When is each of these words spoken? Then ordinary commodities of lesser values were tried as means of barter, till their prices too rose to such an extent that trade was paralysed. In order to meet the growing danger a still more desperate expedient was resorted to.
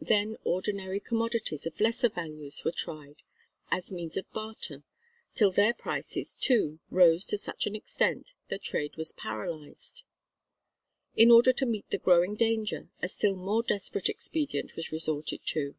Then 0.00 0.38
ordinary 0.42 0.98
commodities 0.98 1.66
of 1.66 1.78
lesser 1.80 2.08
values 2.08 2.64
were 2.64 2.72
tried 2.72 3.22
as 3.70 3.92
means 3.92 4.16
of 4.16 4.28
barter, 4.32 4.82
till 5.36 5.52
their 5.52 5.72
prices 5.72 6.34
too 6.34 6.80
rose 6.90 7.26
to 7.26 7.38
such 7.38 7.68
an 7.68 7.76
extent 7.76 8.32
that 8.48 8.64
trade 8.64 8.96
was 8.96 9.12
paralysed. 9.12 10.02
In 11.14 11.30
order 11.30 11.52
to 11.52 11.64
meet 11.64 11.88
the 11.90 11.98
growing 11.98 12.34
danger 12.34 12.88
a 13.00 13.06
still 13.06 13.36
more 13.36 13.62
desperate 13.62 14.08
expedient 14.08 14.74
was 14.74 14.90
resorted 14.90 15.46
to. 15.46 15.76